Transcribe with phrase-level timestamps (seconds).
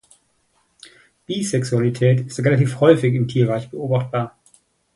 [1.27, 4.35] Bisexualität ist relativ häufig im Tierreich beobachtbar.